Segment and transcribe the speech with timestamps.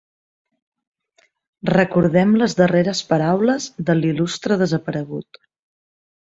[1.71, 5.43] Recordem les darreres paraules de l'il·lustre desaparegut.